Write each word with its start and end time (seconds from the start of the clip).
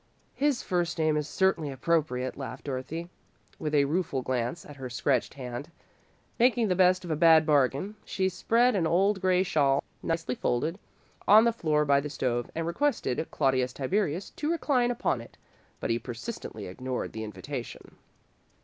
"His 0.33 0.63
first 0.63 0.97
name 0.97 1.15
is 1.15 1.29
certainly 1.29 1.69
appropriate," 1.69 2.35
laughed 2.35 2.63
Dorothy, 2.65 3.07
with 3.59 3.75
a 3.75 3.85
rueful 3.85 4.23
glance 4.23 4.65
at 4.65 4.77
her 4.77 4.89
scratched 4.89 5.35
hand. 5.35 5.69
Making 6.39 6.69
the 6.69 6.75
best 6.75 7.05
of 7.05 7.11
a 7.11 7.15
bad 7.15 7.45
bargain, 7.45 7.95
she 8.03 8.27
spread 8.27 8.73
an 8.75 8.87
old 8.87 9.21
grey 9.21 9.43
shawl, 9.43 9.83
nicely 10.01 10.33
folded, 10.33 10.79
on 11.27 11.43
the 11.43 11.53
floor 11.53 11.85
by 11.85 11.99
the 11.99 12.09
stove, 12.09 12.49
and 12.55 12.65
requested 12.65 13.29
Claudius 13.29 13.73
Tiberius 13.73 14.31
to 14.31 14.49
recline 14.51 14.89
upon 14.89 15.21
it, 15.21 15.37
but 15.79 15.91
he 15.91 15.99
persistently 15.99 16.65
ignored 16.65 17.13
the 17.13 17.23
invitation. 17.23 17.95